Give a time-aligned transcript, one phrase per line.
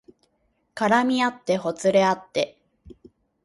[0.73, 2.57] 絡みあってほつれあって